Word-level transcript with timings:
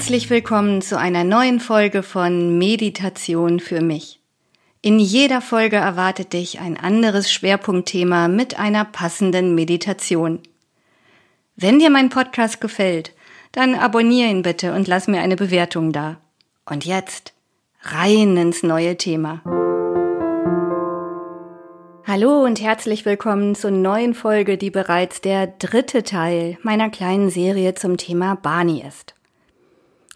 Herzlich 0.00 0.30
willkommen 0.30 0.80
zu 0.80 0.98
einer 0.98 1.24
neuen 1.24 1.60
Folge 1.60 2.02
von 2.02 2.56
Meditation 2.56 3.60
für 3.60 3.82
mich. 3.82 4.18
In 4.80 4.98
jeder 4.98 5.42
Folge 5.42 5.76
erwartet 5.76 6.32
dich 6.32 6.58
ein 6.58 6.78
anderes 6.78 7.30
Schwerpunktthema 7.30 8.28
mit 8.28 8.58
einer 8.58 8.86
passenden 8.86 9.54
Meditation. 9.54 10.38
Wenn 11.54 11.80
dir 11.80 11.90
mein 11.90 12.08
Podcast 12.08 12.62
gefällt, 12.62 13.12
dann 13.52 13.74
abonniere 13.74 14.30
ihn 14.30 14.40
bitte 14.40 14.72
und 14.72 14.88
lass 14.88 15.06
mir 15.06 15.20
eine 15.20 15.36
Bewertung 15.36 15.92
da. 15.92 16.16
Und 16.64 16.86
jetzt 16.86 17.34
rein 17.82 18.38
ins 18.38 18.62
neue 18.62 18.96
Thema. 18.96 19.42
Hallo 22.06 22.42
und 22.42 22.58
herzlich 22.62 23.04
willkommen 23.04 23.54
zur 23.54 23.70
neuen 23.70 24.14
Folge, 24.14 24.56
die 24.56 24.70
bereits 24.70 25.20
der 25.20 25.46
dritte 25.46 26.04
Teil 26.04 26.56
meiner 26.62 26.88
kleinen 26.88 27.28
Serie 27.28 27.74
zum 27.74 27.98
Thema 27.98 28.36
Barney 28.36 28.82
ist. 28.82 29.14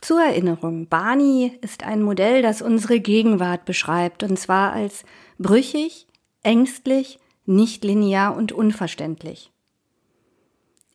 Zur 0.04 0.20
Erinnerung, 0.20 0.86
Barney 0.86 1.58
ist 1.62 1.82
ein 1.82 2.02
Modell, 2.02 2.42
das 2.42 2.60
unsere 2.60 3.00
Gegenwart 3.00 3.64
beschreibt, 3.64 4.22
und 4.22 4.38
zwar 4.38 4.74
als 4.74 5.02
brüchig, 5.38 6.06
ängstlich, 6.42 7.18
nicht 7.46 7.84
linear 7.84 8.36
und 8.36 8.52
unverständlich. 8.52 9.50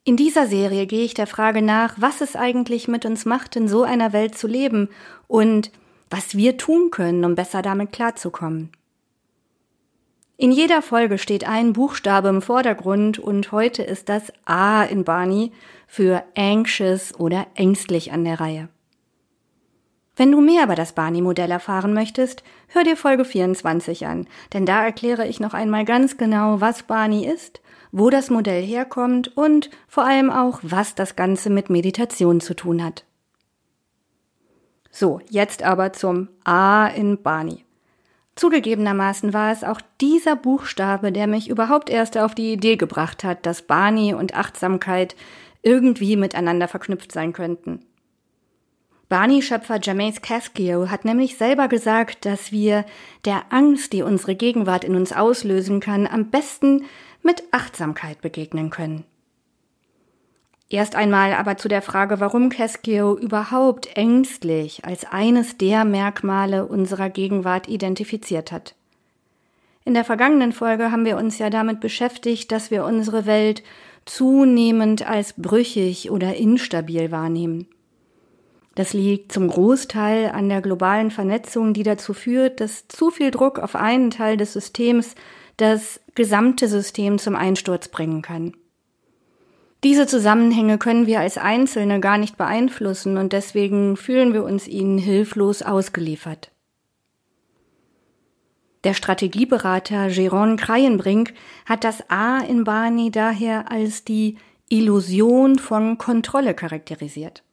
In 0.03 0.16
dieser 0.16 0.45
Serie 0.45 0.86
gehe 0.86 1.03
ich 1.03 1.16
der 1.16 1.26
Frage 1.26 1.64
nach, 1.64 1.95
was 1.98 2.22
es 2.22 2.36
eigentlich 2.36 2.88
mit 2.88 3.03
uns 3.03 3.26
macht, 3.26 3.55
in 3.55 3.67
so 3.67 3.81
einer 3.81 4.14
Welt 4.14 4.38
zu 4.38 4.45
leben 4.45 4.89
und 5.28 5.72
was 6.12 6.38
wir 6.38 6.58
tun 6.58 6.91
können, 6.91 7.25
um 7.25 7.34
besser 7.34 7.64
damit 7.64 7.91
klarzukommen. 7.91 8.69
In 10.38 10.52
jeder 10.52 10.84
Folge 10.84 11.17
steht 11.17 11.50
ein 11.50 11.73
Buchstabe 11.73 12.28
im 12.28 12.44
Vordergrund 12.44 13.17
und 13.17 13.52
heute 13.52 13.81
ist 13.81 14.08
das 14.08 14.31
A 14.45 14.84
in 14.84 15.03
Barney 15.03 15.52
für 15.88 16.23
anxious 16.38 17.19
oder 17.19 17.47
ängstlich 17.56 18.12
an 18.12 18.23
der 18.23 18.39
Reihe. 18.39 18.69
Wenn 20.20 20.34
du 20.34 20.42
mehr 20.42 20.66
über 20.66 20.75
das 20.75 20.92
Barney-Modell 20.92 21.50
erfahren 21.50 21.94
möchtest, 21.94 22.44
hör 22.67 22.84
dir 22.84 22.98
Folge 22.98 23.23
24 23.23 24.06
an, 24.06 24.28
denn 24.52 24.66
da 24.66 24.84
erkläre 24.84 25.25
ich 25.25 25.39
noch 25.39 25.53
einmal 25.53 25.86
ganz 25.86 26.17
genau, 26.17 26.59
was 26.59 26.84
Barney 26.84 27.25
ist, 27.25 27.62
wo 27.94 28.09
das 28.09 28.30
Modell 28.30 28.62
herkommt 28.62 29.38
und 29.38 29.70
vor 29.88 30.03
allem 30.06 30.30
auch, 30.30 30.59
was 30.62 30.94
das 30.94 31.16
Ganze 31.16 31.50
mit 31.50 31.70
Meditation 31.70 32.42
zu 32.42 32.53
tun 32.53 32.84
hat. 32.84 33.06
So, 34.92 35.22
jetzt 35.30 35.64
aber 35.64 35.94
zum 35.94 36.28
A 36.44 36.88
in 36.88 37.23
Barney. 37.23 37.64
Zugegebenermaßen 38.36 39.31
war 39.31 39.53
es 39.53 39.64
auch 39.64 39.80
dieser 40.02 40.36
Buchstabe, 40.36 41.14
der 41.14 41.28
mich 41.28 41.50
überhaupt 41.50 41.90
erst 41.90 42.17
auf 42.17 42.36
die 42.36 42.52
Idee 42.52 42.75
gebracht 42.75 43.23
hat, 43.23 43.45
dass 43.45 43.62
Barney 43.62 44.14
und 44.14 44.36
Achtsamkeit 44.36 45.16
irgendwie 45.62 46.17
miteinander 46.17 46.67
verknüpft 46.67 47.14
sein 47.14 47.31
könnten. 47.31 47.86
Barney-Schöpfer 49.10 49.80
James 49.82 50.22
Cascio 50.22 50.92
hat 50.92 51.04
nämlich 51.04 51.36
selber 51.36 51.68
gesagt, 51.68 52.26
dass 52.26 52.52
wir 52.52 52.86
der 53.26 53.42
Angst, 53.50 53.92
die 53.92 54.04
unsere 54.04 54.36
Gegenwart 54.36 54.84
in 54.84 54.96
uns 54.96 55.12
auslösen 55.12 55.80
kann, 55.80 56.06
am 56.06 56.30
besten 56.30 56.86
mit 57.24 57.44
Achtsamkeit 57.50 58.22
begegnen 58.22 58.70
können. 58.70 59.04
Erst 60.70 60.96
einmal 60.96 61.34
aber 61.34 61.58
zu 61.58 61.68
der 61.68 61.82
Frage, 61.82 62.20
warum 62.20 62.50
Cascio 62.50 63.18
überhaupt 63.18 63.98
ängstlich 63.98 64.86
als 64.86 65.06
eines 65.06 65.58
der 65.58 65.86
Merkmale 65.86 66.68
unserer 66.68 67.10
Gegenwart 67.10 67.68
identifiziert 67.68 68.52
hat. 68.52 68.75
In 69.86 69.96
der 69.96 70.06
vergangenen 70.06 70.52
Folge 70.52 70.92
haben 70.92 71.06
wir 71.06 71.18
uns 71.18 71.40
ja 71.40 71.50
damit 71.50 71.80
beschäftigt, 71.80 72.52
dass 72.52 72.69
wir 72.69 72.86
unsere 72.86 73.25
Welt 73.25 73.64
zunehmend 74.06 75.09
als 75.09 75.34
brüchig 75.34 76.12
oder 76.12 76.36
instabil 76.36 77.09
wahrnehmen. 77.09 77.68
Das 78.79 78.94
liegt 78.94 79.34
zum 79.34 79.50
Großteil 79.50 80.31
an 80.31 80.47
der 80.47 80.62
globalen 80.62 81.12
Vernetzung, 81.12 81.73
die 81.73 81.84
dazu 81.84 82.13
führt, 82.13 82.62
dass 82.62 82.88
zu 82.88 83.12
viel 83.12 83.29
Druck 83.29 83.59
auf 83.59 83.75
einen 83.75 84.09
Teil 84.09 84.38
des 84.38 84.53
Systems 84.53 85.16
das 85.57 86.00
gesamte 86.16 86.69
System 86.69 87.19
zum 87.19 87.35
Einsturz 87.35 87.89
bringen 87.89 88.22
kann. 88.22 88.56
Diese 89.84 90.07
Zusammenhänge 90.07 90.78
können 90.78 91.07
wir 91.07 91.19
als 91.19 91.38
Einzelne 91.38 92.00
gar 92.00 92.18
nicht 92.18 92.38
beeinflussen 92.38 93.18
und 93.18 93.34
deswegen 93.34 93.97
fühlen 93.97 94.31
wir 94.34 94.45
uns 94.45 94.66
ihnen 94.66 94.97
hilflos 94.97 95.62
ausgeliefert. 95.62 96.50
Der 98.85 98.94
Strategieberater 98.94 100.06
Jérôme 100.06 100.56
Kreienbrink 100.56 101.34
hat 101.66 101.84
das 101.84 102.09
A 102.09 102.38
in 102.38 102.63
Barney 102.63 103.12
daher 103.12 103.69
als 103.73 104.06
die 104.06 104.38
Illusion 104.69 105.59
von 105.59 105.97
Kontrolle 105.97 106.53
charakterisiert 106.53 107.44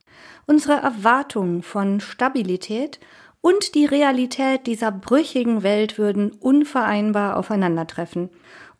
unsere 0.47 0.75
Erwartungen 0.75 1.63
von 1.63 2.01
Stabilität 2.01 3.01
und 3.41 3.75
die 3.75 3.87
Realität 3.87 4.67
dieser 4.67 4.91
brüchigen 4.91 5.63
Welt 5.63 5.99
würden 5.99 6.33
unvereinbar 6.33 7.37
aufeinandertreffen. 7.37 8.31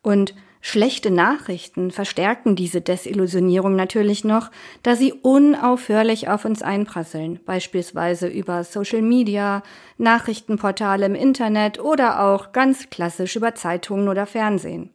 Und 0.01 0.35
schlechte 0.59 1.09
Nachrichten 1.09 1.91
verstärken 1.91 2.57
diese 2.57 2.81
Desillusionierung 2.81 3.75
natürlich 3.75 4.25
noch, 4.25 4.51
da 4.83 4.95
sie 4.95 5.13
unaufhörlich 5.13 6.27
auf 6.27 6.43
uns 6.43 6.61
einprasseln, 6.61 7.39
beispielsweise 7.45 8.27
über 8.27 8.63
Social 8.65 9.01
Media, 9.01 9.63
Nachrichtenportale 9.97 11.05
im 11.05 11.15
Internet 11.15 11.79
oder 11.79 12.25
auch 12.25 12.51
ganz 12.51 12.89
klassisch 12.89 13.37
über 13.37 13.55
Zeitungen 13.55 14.09
oder 14.09 14.25
Fernsehen. 14.25 14.89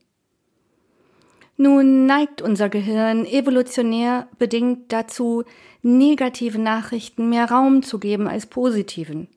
Nun 1.57 2.07
neigt 2.07 2.43
unser 2.43 2.69
Gehirn 2.69 3.25
evolutionär 3.25 4.27
bedingt 4.39 4.93
dazu, 4.93 5.45
negative 5.83 6.59
Nachrichten 6.59 7.29
mehr 7.29 7.51
Raum 7.51 7.83
zu 7.83 7.99
geben 7.99 8.29
als 8.29 8.47
positiven. 8.47 9.29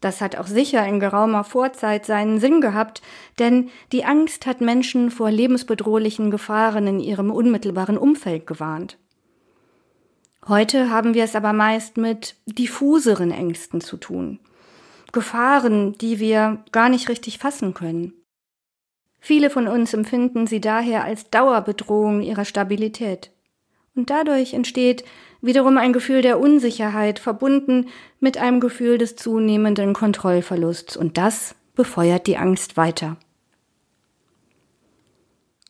Das 0.00 0.20
hat 0.20 0.36
auch 0.36 0.48
sicher 0.48 0.84
in 0.86 0.98
geraumer 0.98 1.44
Vorzeit 1.44 2.06
seinen 2.06 2.40
Sinn 2.40 2.60
gehabt, 2.60 3.02
denn 3.38 3.70
die 3.92 4.04
Angst 4.04 4.46
hat 4.46 4.60
Menschen 4.60 5.10
vor 5.12 5.30
lebensbedrohlichen 5.30 6.30
Gefahren 6.30 6.86
in 6.88 7.00
ihrem 7.00 7.30
unmittelbaren 7.30 7.96
Umfeld 7.96 8.46
gewarnt. 8.46 8.98
Heute 10.48 10.90
haben 10.90 11.14
wir 11.14 11.22
es 11.22 11.36
aber 11.36 11.52
meist 11.52 11.98
mit 11.98 12.34
diffuseren 12.46 13.30
Ängsten 13.30 13.80
zu 13.80 13.96
tun. 13.96 14.40
Gefahren, 15.12 15.92
die 15.98 16.18
wir 16.18 16.64
gar 16.72 16.88
nicht 16.88 17.08
richtig 17.08 17.38
fassen 17.38 17.74
können. 17.74 18.12
Viele 19.20 19.50
von 19.50 19.68
uns 19.68 19.94
empfinden 19.94 20.48
sie 20.48 20.60
daher 20.60 21.04
als 21.04 21.30
Dauerbedrohung 21.30 22.22
ihrer 22.22 22.44
Stabilität. 22.44 23.30
Und 23.94 24.10
dadurch 24.10 24.54
entsteht 24.54 25.04
wiederum 25.42 25.76
ein 25.76 25.92
Gefühl 25.92 26.22
der 26.22 26.40
Unsicherheit 26.40 27.18
verbunden 27.18 27.88
mit 28.20 28.38
einem 28.38 28.60
Gefühl 28.60 28.96
des 28.96 29.16
zunehmenden 29.16 29.92
Kontrollverlusts 29.92 30.96
und 30.96 31.18
das 31.18 31.54
befeuert 31.74 32.26
die 32.26 32.38
Angst 32.38 32.76
weiter. 32.76 33.16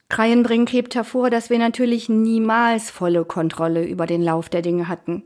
Kreienbrink 0.09 0.71
hebt 0.71 0.95
hervor, 0.95 1.31
dass 1.31 1.49
wir 1.49 1.59
natürlich 1.59 2.11
niemals 2.11 2.91
volle 2.91 3.25
Kontrolle 3.25 3.85
über 3.85 4.07
den 4.07 4.23
Lauf 4.23 4.51
der 4.51 4.61
Dinge 4.61 4.87
hatten. 4.87 5.25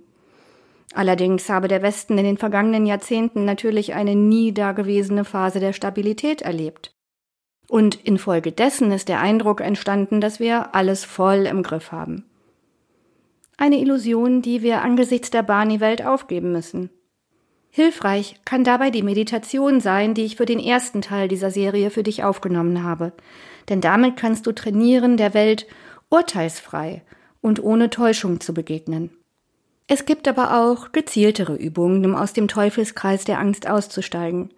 Allerdings 0.94 1.48
habe 1.48 1.66
der 1.66 1.82
Westen 1.82 2.16
in 2.16 2.24
den 2.24 2.38
vergangenen 2.38 2.86
Jahrzehnten 2.86 3.44
natürlich 3.44 3.94
eine 3.94 4.14
nie 4.14 4.52
dagewesene 4.52 5.24
Phase 5.24 5.58
der 5.58 5.72
Stabilität 5.72 6.40
erlebt. 6.40 6.94
Und 7.68 7.96
infolgedessen 7.96 8.92
ist 8.92 9.08
der 9.08 9.20
Eindruck 9.20 9.60
entstanden, 9.60 10.20
dass 10.20 10.38
wir 10.38 10.74
alles 10.76 11.04
voll 11.04 11.46
im 11.46 11.64
Griff 11.64 11.90
haben. 11.90 12.24
Eine 13.58 13.78
Illusion, 13.80 14.42
die 14.42 14.62
wir 14.62 14.82
angesichts 14.82 15.30
der 15.30 15.42
Barney-Welt 15.42 16.04
aufgeben 16.04 16.52
müssen. 16.52 16.90
Hilfreich 17.70 18.36
kann 18.44 18.64
dabei 18.64 18.90
die 18.90 19.02
Meditation 19.02 19.80
sein, 19.80 20.14
die 20.14 20.24
ich 20.24 20.36
für 20.36 20.46
den 20.46 20.58
ersten 20.58 21.02
Teil 21.02 21.28
dieser 21.28 21.50
Serie 21.50 21.90
für 21.90 22.02
dich 22.02 22.24
aufgenommen 22.24 22.82
habe. 22.82 23.12
Denn 23.68 23.80
damit 23.80 24.16
kannst 24.16 24.46
du 24.46 24.52
trainieren, 24.52 25.16
der 25.16 25.34
Welt 25.34 25.66
urteilsfrei 26.08 27.02
und 27.40 27.62
ohne 27.62 27.90
Täuschung 27.90 28.40
zu 28.40 28.54
begegnen. 28.54 29.10
Es 29.88 30.04
gibt 30.04 30.26
aber 30.26 30.60
auch 30.60 30.92
gezieltere 30.92 31.54
Übungen, 31.54 32.04
um 32.04 32.14
aus 32.14 32.32
dem 32.32 32.48
Teufelskreis 32.48 33.24
der 33.24 33.38
Angst 33.38 33.68
auszusteigen. 33.68 34.50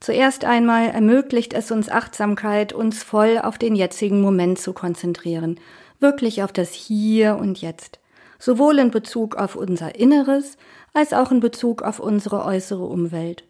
Zuerst 0.00 0.44
einmal 0.44 0.88
ermöglicht 0.88 1.54
es 1.54 1.70
uns 1.70 1.88
Achtsamkeit, 1.88 2.72
uns 2.72 3.02
voll 3.02 3.38
auf 3.38 3.58
den 3.58 3.74
jetzigen 3.74 4.20
Moment 4.20 4.58
zu 4.58 4.72
konzentrieren, 4.72 5.58
wirklich 6.00 6.42
auf 6.42 6.52
das 6.52 6.72
Hier 6.72 7.36
und 7.36 7.60
Jetzt, 7.60 7.98
sowohl 8.38 8.78
in 8.78 8.90
Bezug 8.90 9.36
auf 9.36 9.56
unser 9.56 9.94
Inneres 9.94 10.56
als 10.92 11.12
auch 11.12 11.30
in 11.30 11.40
Bezug 11.40 11.82
auf 11.82 12.00
unsere 12.00 12.44
äußere 12.44 12.84
Umwelt. 12.84 13.44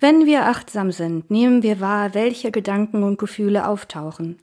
Wenn 0.00 0.26
wir 0.26 0.46
achtsam 0.46 0.92
sind, 0.92 1.30
nehmen 1.30 1.62
wir 1.62 1.80
wahr, 1.80 2.14
welche 2.14 2.50
Gedanken 2.50 3.02
und 3.02 3.18
Gefühle 3.18 3.66
auftauchen. 3.66 4.38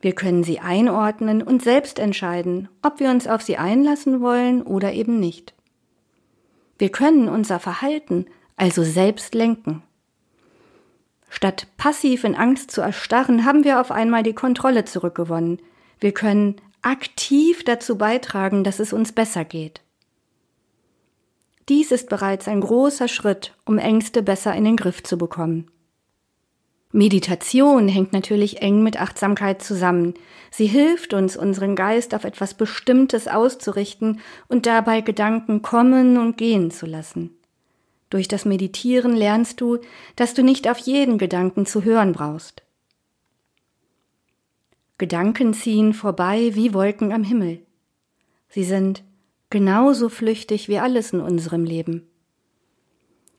Wir 0.00 0.14
können 0.14 0.44
sie 0.44 0.60
einordnen 0.60 1.40
und 1.40 1.62
selbst 1.62 1.98
entscheiden, 1.98 2.68
ob 2.82 3.00
wir 3.00 3.08
uns 3.08 3.26
auf 3.26 3.40
sie 3.40 3.56
einlassen 3.56 4.20
wollen 4.20 4.62
oder 4.62 4.92
eben 4.92 5.18
nicht. 5.18 5.54
Wir 6.76 6.90
können 6.90 7.30
unser 7.30 7.58
Verhalten 7.58 8.26
also 8.56 8.82
selbst 8.82 9.34
lenken. 9.34 9.82
Statt 11.30 11.66
passiv 11.78 12.24
in 12.24 12.34
Angst 12.34 12.70
zu 12.70 12.80
erstarren, 12.80 13.44
haben 13.44 13.64
wir 13.64 13.80
auf 13.80 13.90
einmal 13.90 14.22
die 14.22 14.34
Kontrolle 14.34 14.84
zurückgewonnen. 14.84 15.60
Wir 15.98 16.12
können 16.12 16.56
aktiv 16.84 17.64
dazu 17.64 17.96
beitragen, 17.96 18.64
dass 18.64 18.78
es 18.78 18.92
uns 18.92 19.12
besser 19.12 19.44
geht. 19.44 19.80
Dies 21.68 21.92
ist 21.92 22.08
bereits 22.08 22.46
ein 22.46 22.60
großer 22.60 23.08
Schritt, 23.08 23.54
um 23.64 23.78
Ängste 23.78 24.22
besser 24.22 24.54
in 24.54 24.64
den 24.64 24.76
Griff 24.76 25.02
zu 25.02 25.16
bekommen. 25.16 25.70
Meditation 26.92 27.88
hängt 27.88 28.12
natürlich 28.12 28.62
eng 28.62 28.82
mit 28.82 29.00
Achtsamkeit 29.00 29.62
zusammen. 29.62 30.14
Sie 30.50 30.66
hilft 30.66 31.12
uns, 31.12 31.36
unseren 31.36 31.74
Geist 31.74 32.14
auf 32.14 32.22
etwas 32.22 32.54
Bestimmtes 32.54 33.26
auszurichten 33.26 34.20
und 34.46 34.66
dabei 34.66 35.00
Gedanken 35.00 35.62
kommen 35.62 36.18
und 36.18 36.36
gehen 36.36 36.70
zu 36.70 36.86
lassen. 36.86 37.36
Durch 38.10 38.28
das 38.28 38.44
Meditieren 38.44 39.16
lernst 39.16 39.60
du, 39.60 39.78
dass 40.14 40.34
du 40.34 40.44
nicht 40.44 40.68
auf 40.68 40.78
jeden 40.78 41.18
Gedanken 41.18 41.66
zu 41.66 41.82
hören 41.82 42.12
brauchst. 42.12 42.63
Gedanken 45.04 45.52
ziehen 45.52 45.92
vorbei 45.92 46.52
wie 46.54 46.72
Wolken 46.72 47.12
am 47.12 47.24
Himmel. 47.24 47.60
Sie 48.48 48.64
sind 48.64 49.04
genauso 49.50 50.08
flüchtig 50.08 50.70
wie 50.70 50.78
alles 50.78 51.12
in 51.12 51.20
unserem 51.20 51.64
Leben. 51.64 52.08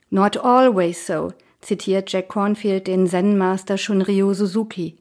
Not 0.08 0.36
always 0.36 1.08
so, 1.08 1.32
zitiert 1.60 2.12
Jack 2.12 2.28
Cornfield 2.28 2.86
den 2.86 3.08
Zen-Master 3.08 3.78
Shunryu 3.78 4.32
Suzuki. 4.32 4.98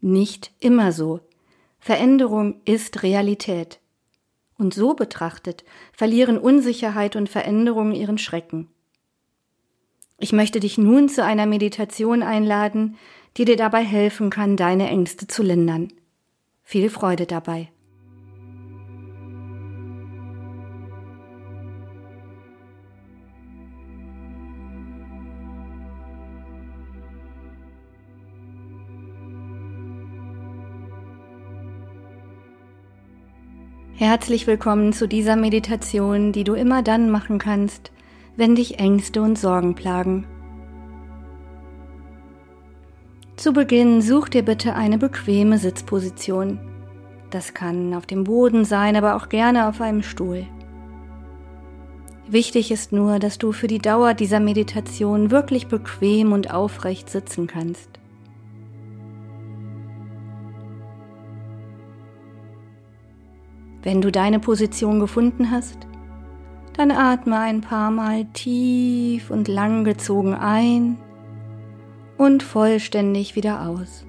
Nicht 0.00 0.52
immer 0.58 0.90
so. 0.90 1.20
Veränderung 1.80 2.62
ist 2.64 3.02
Realität. 3.02 3.78
Und 4.56 4.72
so 4.72 4.94
betrachtet 4.94 5.66
verlieren 5.92 6.38
Unsicherheit 6.38 7.14
und 7.14 7.28
Veränderung 7.28 7.92
ihren 7.92 8.16
Schrecken. 8.16 8.68
Ich 10.16 10.32
möchte 10.32 10.60
dich 10.60 10.78
nun 10.78 11.10
zu 11.10 11.22
einer 11.22 11.44
Meditation 11.44 12.22
einladen, 12.22 12.96
die 13.36 13.44
dir 13.44 13.56
dabei 13.56 13.84
helfen 13.84 14.30
kann, 14.30 14.56
deine 14.56 14.88
Ängste 14.88 15.26
zu 15.26 15.42
lindern. 15.42 15.92
Viel 16.68 16.90
Freude 16.90 17.26
dabei. 17.26 17.68
Herzlich 33.94 34.48
willkommen 34.48 34.92
zu 34.92 35.06
dieser 35.06 35.36
Meditation, 35.36 36.32
die 36.32 36.42
du 36.42 36.54
immer 36.54 36.82
dann 36.82 37.12
machen 37.12 37.38
kannst, 37.38 37.92
wenn 38.34 38.56
dich 38.56 38.80
Ängste 38.80 39.22
und 39.22 39.38
Sorgen 39.38 39.76
plagen. 39.76 40.26
Zu 43.36 43.52
Beginn 43.52 44.00
such 44.00 44.30
dir 44.30 44.42
bitte 44.42 44.74
eine 44.74 44.96
bequeme 44.96 45.58
Sitzposition. 45.58 46.58
Das 47.28 47.52
kann 47.52 47.92
auf 47.92 48.06
dem 48.06 48.24
Boden 48.24 48.64
sein, 48.64 48.96
aber 48.96 49.14
auch 49.14 49.28
gerne 49.28 49.68
auf 49.68 49.82
einem 49.82 50.02
Stuhl. 50.02 50.46
Wichtig 52.28 52.70
ist 52.70 52.92
nur, 52.92 53.18
dass 53.18 53.36
du 53.36 53.52
für 53.52 53.66
die 53.66 53.78
Dauer 53.78 54.14
dieser 54.14 54.40
Meditation 54.40 55.30
wirklich 55.30 55.66
bequem 55.66 56.32
und 56.32 56.50
aufrecht 56.50 57.10
sitzen 57.10 57.46
kannst. 57.46 57.90
Wenn 63.82 64.00
du 64.00 64.10
deine 64.10 64.40
Position 64.40 64.98
gefunden 64.98 65.50
hast, 65.50 65.86
dann 66.72 66.90
atme 66.90 67.38
ein 67.38 67.60
paar 67.60 67.90
Mal 67.90 68.24
tief 68.32 69.30
und 69.30 69.46
lang 69.46 69.84
gezogen 69.84 70.34
ein 70.34 70.96
und 72.18 72.42
vollständig 72.42 73.36
wieder 73.36 73.68
aus. 73.68 74.06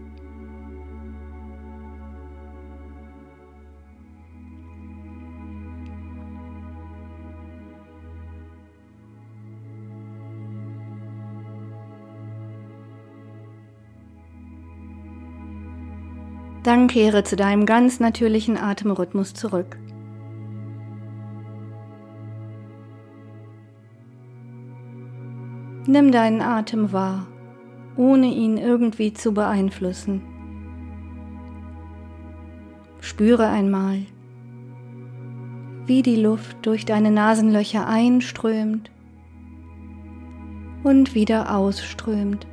Dann 16.68 16.88
kehre 16.88 17.24
zu 17.24 17.38
deinem 17.38 17.66
ganz 17.66 18.02
natürlichen 18.02 18.58
Atemrhythmus 18.58 19.34
zurück. 19.34 19.78
Nimm 25.88 26.12
deinen 26.12 26.42
Atem 26.42 26.92
wahr, 26.92 27.26
ohne 27.98 28.28
ihn 28.28 28.58
irgendwie 28.58 29.14
zu 29.14 29.34
beeinflussen. 29.34 30.22
Spüre 33.00 33.48
einmal, 33.48 34.06
wie 35.86 36.02
die 36.02 36.18
Luft 36.18 36.58
durch 36.66 36.86
deine 36.86 37.12
Nasenlöcher 37.12 37.88
einströmt 37.88 38.92
und 40.84 41.16
wieder 41.16 41.56
ausströmt. 41.56 42.46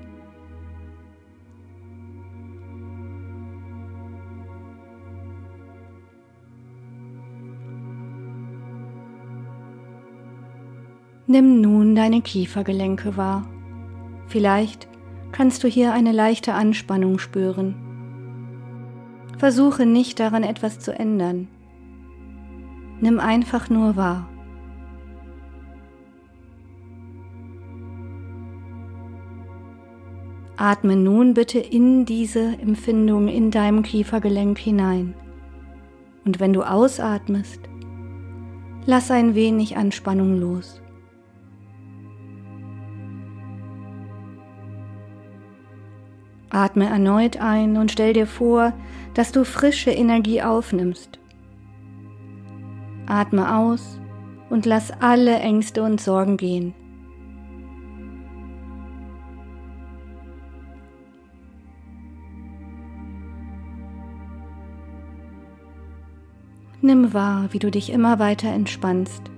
Nimm 11.26 11.60
nun 11.60 11.96
deine 11.96 12.20
Kiefergelenke 12.20 13.16
wahr. 13.16 13.48
Vielleicht 14.28 14.88
kannst 15.34 15.64
du 15.64 15.68
hier 15.68 15.92
eine 15.92 16.12
leichte 16.12 16.54
Anspannung 16.54 17.18
spüren. 17.18 17.74
Versuche 19.36 19.84
nicht 19.84 20.20
daran 20.20 20.44
etwas 20.44 20.78
zu 20.78 20.96
ändern. 20.96 21.48
Nimm 23.00 23.18
einfach 23.18 23.68
nur 23.68 23.96
wahr. 23.96 24.28
Atme 30.56 30.94
nun 30.94 31.34
bitte 31.34 31.58
in 31.58 32.04
diese 32.04 32.56
Empfindung 32.60 33.26
in 33.26 33.50
deinem 33.50 33.82
Kiefergelenk 33.82 34.56
hinein. 34.56 35.14
Und 36.24 36.38
wenn 36.38 36.52
du 36.52 36.62
ausatmest, 36.62 37.58
lass 38.86 39.10
ein 39.10 39.34
wenig 39.34 39.76
Anspannung 39.76 40.38
los. 40.38 40.80
Atme 46.54 46.88
erneut 46.88 47.38
ein 47.38 47.76
und 47.76 47.90
stell 47.90 48.12
dir 48.12 48.28
vor, 48.28 48.72
dass 49.14 49.32
du 49.32 49.44
frische 49.44 49.90
Energie 49.90 50.40
aufnimmst. 50.40 51.18
Atme 53.06 53.56
aus 53.56 53.98
und 54.50 54.64
lass 54.64 54.92
alle 55.00 55.34
Ängste 55.40 55.82
und 55.82 56.00
Sorgen 56.00 56.36
gehen. 56.36 56.72
Nimm 66.80 67.12
wahr, 67.12 67.48
wie 67.50 67.58
du 67.58 67.72
dich 67.72 67.90
immer 67.90 68.20
weiter 68.20 68.48
entspannst. 68.48 69.33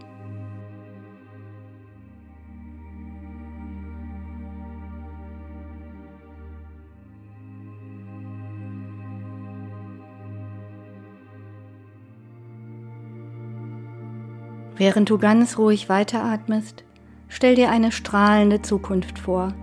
Während 14.76 15.08
du 15.08 15.18
ganz 15.18 15.56
ruhig 15.56 15.88
weiteratmest, 15.88 16.84
stell 17.28 17.54
dir 17.54 17.70
eine 17.70 17.92
strahlende 17.92 18.60
Zukunft 18.60 19.18
vor. 19.18 19.54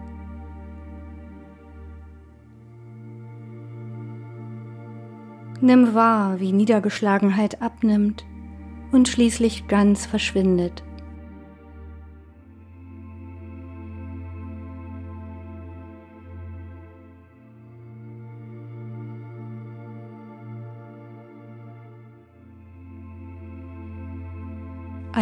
Nimm 5.61 5.93
wahr, 5.93 6.39
wie 6.39 6.51
Niedergeschlagenheit 6.51 7.61
abnimmt 7.61 8.25
und 8.91 9.07
schließlich 9.07 9.67
ganz 9.67 10.05
verschwindet. 10.05 10.83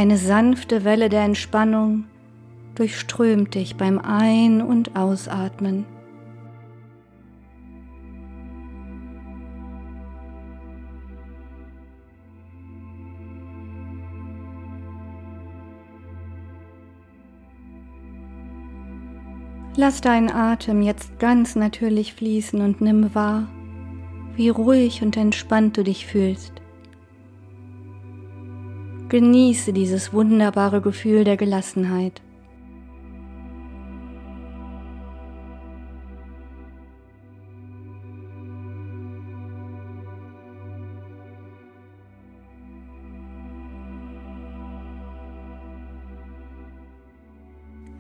Eine 0.02 0.18
sanfte 0.18 0.84
Welle 0.84 1.10
der 1.10 1.22
Entspannung 1.22 2.06
durchströmt 2.74 3.54
dich 3.54 3.76
beim 3.76 4.00
Ein- 4.00 4.64
und 4.64 4.96
Ausatmen. 4.96 5.86
Lass 19.76 20.02
deinen 20.02 20.32
Atem 20.32 20.82
jetzt 20.82 21.20
ganz 21.20 21.56
natürlich 21.56 22.16
fließen 22.16 22.60
und 22.60 22.82
nimm 22.82 23.14
wahr, 23.14 23.48
wie 24.36 24.50
ruhig 24.50 25.04
und 25.04 25.16
entspannt 25.16 25.78
du 25.78 25.84
dich 25.84 26.08
fühlst. 26.08 26.61
Genieße 29.12 29.74
dieses 29.74 30.14
wunderbare 30.14 30.80
Gefühl 30.80 31.26
der 31.26 31.36
Gelassenheit. 31.36 32.22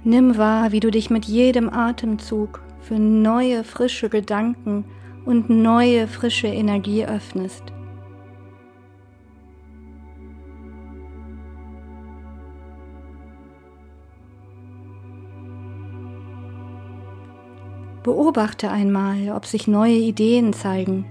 Nimm 0.05 0.37
wahr, 0.37 0.71
wie 0.71 0.79
du 0.79 0.91
dich 0.91 1.09
mit 1.09 1.25
jedem 1.25 1.69
Atemzug 1.69 2.61
für 2.79 2.97
neue, 2.97 3.65
frische 3.65 4.07
Gedanken 4.07 4.85
und 5.25 5.49
neue, 5.49 6.07
frische 6.07 6.47
Energie 6.47 7.05
öffnest. 7.05 7.73
Beobachte 18.31 18.71
einmal, 18.71 19.29
ob 19.35 19.45
sich 19.45 19.67
neue 19.67 19.91
Ideen 19.91 20.53
zeigen. 20.53 21.03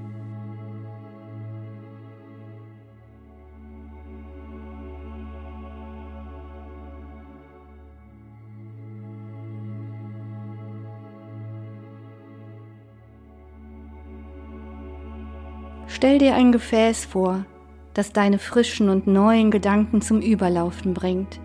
Stell 15.89 16.17
dir 16.17 16.35
ein 16.35 16.53
Gefäß 16.53 17.05
vor, 17.05 17.45
das 17.93 18.15
deine 18.15 18.39
frischen 18.39 18.89
und 18.89 19.07
neuen 19.07 19.51
Gedanken 19.51 20.01
zum 20.01 20.23
Überlaufen 20.23 20.95
bringt. 20.95 21.39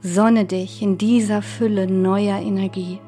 Sonne 0.00 0.46
dich 0.46 0.80
in 0.80 0.96
dieser 0.96 1.42
Fülle 1.42 1.86
neuer 1.86 2.38
Energie. 2.38 2.98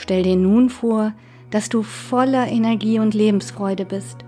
Stell 0.00 0.22
dir 0.22 0.36
nun 0.36 0.70
vor, 0.70 1.12
dass 1.50 1.68
du 1.68 1.82
voller 1.82 2.46
Energie 2.46 3.00
und 3.00 3.14
Lebensfreude 3.14 3.84
bist. 3.84 4.18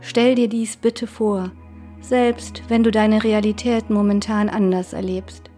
Stell 0.00 0.34
dir 0.34 0.48
dies 0.48 0.78
bitte 0.78 1.06
vor, 1.06 1.52
selbst 2.00 2.62
wenn 2.68 2.82
du 2.82 2.90
deine 2.90 3.22
Realität 3.22 3.90
momentan 3.90 4.48
anders 4.48 4.94
erlebst. 4.94 5.50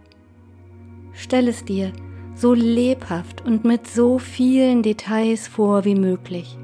Stell 1.13 1.47
es 1.47 1.63
dir 1.63 1.93
so 2.35 2.53
lebhaft 2.53 3.45
und 3.45 3.63
mit 3.63 3.87
so 3.87 4.19
vielen 4.19 4.83
Details 4.83 5.47
vor 5.47 5.85
wie 5.85 5.95
möglich. 5.95 6.57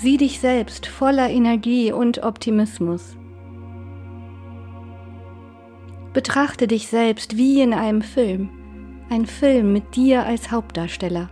Sieh 0.00 0.16
dich 0.16 0.40
selbst 0.40 0.86
voller 0.86 1.28
Energie 1.28 1.92
und 1.92 2.22
Optimismus. 2.22 3.18
Betrachte 6.14 6.66
dich 6.66 6.86
selbst 6.86 7.36
wie 7.36 7.60
in 7.60 7.74
einem 7.74 8.00
Film, 8.00 8.48
ein 9.10 9.26
Film 9.26 9.74
mit 9.74 9.96
dir 9.96 10.24
als 10.24 10.50
Hauptdarsteller. 10.50 11.28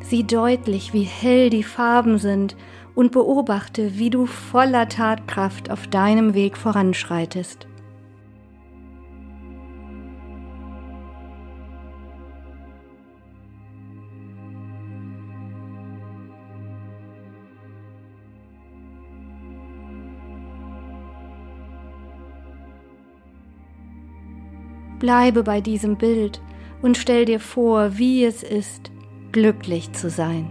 Sieh 0.00 0.24
deutlich, 0.24 0.94
wie 0.94 1.02
hell 1.02 1.50
die 1.50 1.62
Farben 1.62 2.16
sind 2.16 2.56
und 2.94 3.12
beobachte, 3.12 3.98
wie 3.98 4.08
du 4.08 4.24
voller 4.24 4.88
Tatkraft 4.88 5.70
auf 5.70 5.86
deinem 5.86 6.32
Weg 6.32 6.56
voranschreitest. 6.56 7.66
Bleibe 25.06 25.44
bei 25.44 25.60
diesem 25.60 25.94
Bild 25.94 26.40
und 26.82 26.96
stell 26.96 27.26
dir 27.26 27.38
vor, 27.38 27.96
wie 27.96 28.24
es 28.24 28.42
ist, 28.42 28.90
glücklich 29.30 29.92
zu 29.92 30.10
sein. 30.10 30.50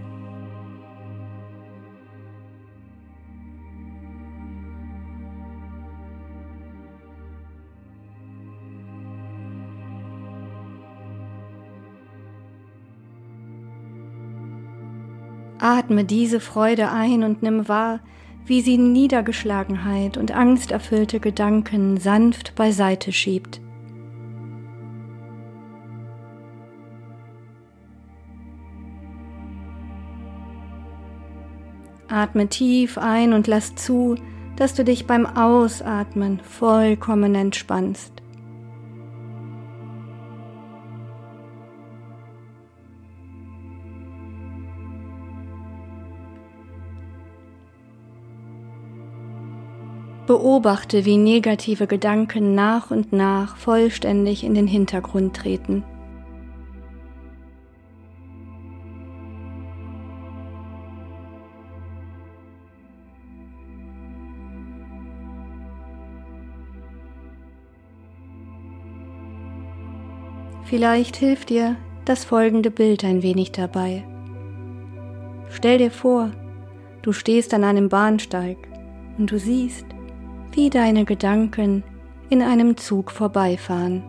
Atme 15.58 16.04
diese 16.04 16.40
Freude 16.40 16.90
ein 16.90 17.24
und 17.24 17.42
nimm 17.42 17.68
wahr, 17.68 18.00
wie 18.46 18.62
sie 18.62 18.78
Niedergeschlagenheit 18.78 20.16
und 20.16 20.32
angsterfüllte 20.32 21.20
Gedanken 21.20 21.98
sanft 21.98 22.54
beiseite 22.54 23.12
schiebt. 23.12 23.60
Atme 32.08 32.48
tief 32.48 32.98
ein 32.98 33.32
und 33.32 33.46
lass 33.46 33.74
zu, 33.74 34.16
dass 34.56 34.74
du 34.74 34.84
dich 34.84 35.06
beim 35.06 35.26
Ausatmen 35.26 36.40
vollkommen 36.40 37.34
entspannst. 37.34 38.12
Beobachte, 50.26 51.04
wie 51.04 51.18
negative 51.18 51.86
Gedanken 51.86 52.56
nach 52.56 52.90
und 52.90 53.12
nach 53.12 53.56
vollständig 53.56 54.42
in 54.42 54.54
den 54.54 54.66
Hintergrund 54.66 55.36
treten. 55.36 55.84
Vielleicht 70.68 71.14
hilft 71.16 71.50
dir 71.50 71.76
das 72.04 72.24
folgende 72.24 72.72
Bild 72.72 73.04
ein 73.04 73.22
wenig 73.22 73.52
dabei. 73.52 74.04
Stell 75.48 75.78
dir 75.78 75.92
vor, 75.92 76.32
du 77.02 77.12
stehst 77.12 77.54
an 77.54 77.62
einem 77.62 77.88
Bahnsteig 77.88 78.58
und 79.16 79.30
du 79.30 79.38
siehst, 79.38 79.86
wie 80.52 80.68
deine 80.68 81.04
Gedanken 81.04 81.84
in 82.30 82.42
einem 82.42 82.76
Zug 82.76 83.12
vorbeifahren. 83.12 84.02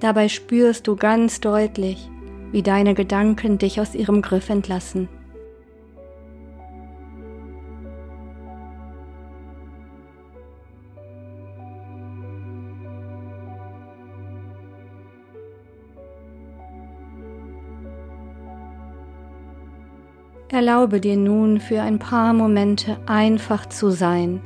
Dabei 0.00 0.28
spürst 0.28 0.88
du 0.88 0.96
ganz 0.96 1.38
deutlich, 1.40 2.10
wie 2.50 2.62
deine 2.62 2.94
Gedanken 2.94 3.58
dich 3.58 3.80
aus 3.80 3.94
ihrem 3.94 4.20
Griff 4.20 4.50
entlassen. 4.50 5.08
Erlaube 20.54 21.00
dir 21.00 21.16
nun 21.16 21.58
für 21.58 21.82
ein 21.82 21.98
paar 21.98 22.32
Momente 22.32 22.96
einfach 23.06 23.66
zu 23.66 23.90
sein. 23.90 24.40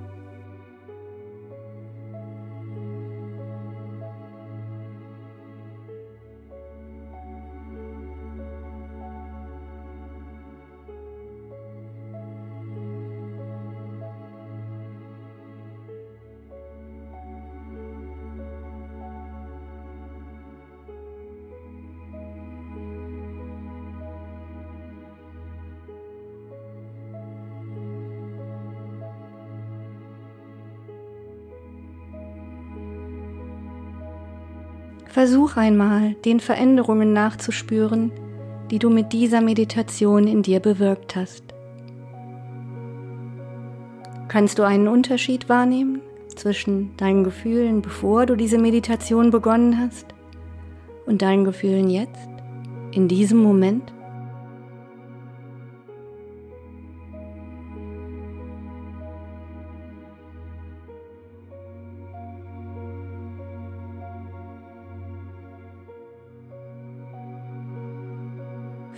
Versuch 35.08 35.56
einmal, 35.56 36.14
den 36.24 36.38
Veränderungen 36.38 37.14
nachzuspüren, 37.14 38.12
die 38.70 38.78
du 38.78 38.90
mit 38.90 39.14
dieser 39.14 39.40
Meditation 39.40 40.26
in 40.26 40.42
dir 40.42 40.60
bewirkt 40.60 41.16
hast. 41.16 41.42
Kannst 44.28 44.58
du 44.58 44.64
einen 44.64 44.86
Unterschied 44.86 45.48
wahrnehmen 45.48 46.02
zwischen 46.36 46.94
deinen 46.98 47.24
Gefühlen, 47.24 47.80
bevor 47.80 48.26
du 48.26 48.36
diese 48.36 48.58
Meditation 48.58 49.30
begonnen 49.30 49.80
hast, 49.80 50.06
und 51.06 51.22
deinen 51.22 51.46
Gefühlen 51.46 51.88
jetzt, 51.88 52.28
in 52.92 53.08
diesem 53.08 53.38
Moment? 53.38 53.90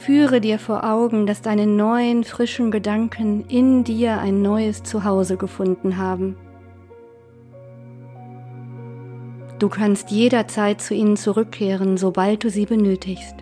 Führe 0.00 0.40
dir 0.40 0.58
vor 0.58 0.82
Augen, 0.82 1.26
dass 1.26 1.42
deine 1.42 1.66
neuen, 1.66 2.24
frischen 2.24 2.70
Gedanken 2.70 3.44
in 3.48 3.84
dir 3.84 4.18
ein 4.18 4.40
neues 4.40 4.82
Zuhause 4.82 5.36
gefunden 5.36 5.98
haben. 5.98 6.38
Du 9.58 9.68
kannst 9.68 10.10
jederzeit 10.10 10.80
zu 10.80 10.94
ihnen 10.94 11.18
zurückkehren, 11.18 11.98
sobald 11.98 12.44
du 12.44 12.48
sie 12.48 12.64
benötigst. 12.64 13.34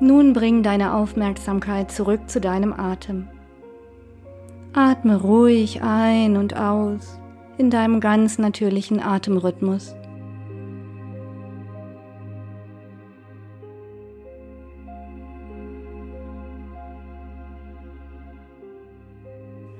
Nun 0.00 0.32
bring 0.32 0.62
deine 0.62 0.94
Aufmerksamkeit 0.94 1.92
zurück 1.92 2.30
zu 2.30 2.40
deinem 2.40 2.72
Atem. 2.72 3.28
Atme 4.74 5.20
ruhig 5.20 5.82
ein 5.82 6.38
und 6.38 6.56
aus 6.56 7.20
in 7.58 7.68
deinem 7.68 8.00
ganz 8.00 8.38
natürlichen 8.38 9.00
Atemrhythmus. 9.00 9.94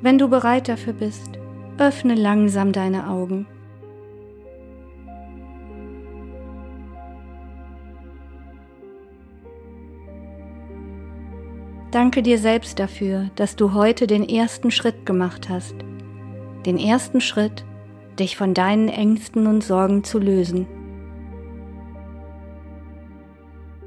Wenn 0.02 0.18
du 0.18 0.28
bereit 0.28 0.68
dafür 0.68 0.92
bist, 0.92 1.38
öffne 1.78 2.14
langsam 2.14 2.72
deine 2.72 3.08
Augen. 3.08 3.46
Danke 11.92 12.22
dir 12.22 12.38
selbst 12.38 12.78
dafür, 12.78 13.28
dass 13.37 13.54
du 13.54 13.75
heute 13.75 14.06
den 14.06 14.26
ersten 14.26 14.70
Schritt 14.70 15.04
gemacht 15.04 15.50
hast. 15.50 15.75
Den 16.64 16.78
ersten 16.78 17.20
Schritt, 17.20 17.66
dich 18.18 18.38
von 18.38 18.55
deinen 18.55 18.88
Ängsten 18.88 19.46
und 19.46 19.62
Sorgen 19.62 20.02
zu 20.02 20.18
lösen. 20.18 20.66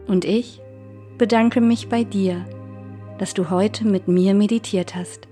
Und 0.05 0.23
ich 0.23 0.61
bedanke 1.17 1.61
mich 1.61 1.89
bei 1.89 2.03
dir, 2.03 2.45
dass 3.17 3.33
du 3.33 3.49
heute 3.49 3.87
mit 3.87 4.07
mir 4.07 4.35
meditiert 4.35 4.93
hast. 4.93 5.27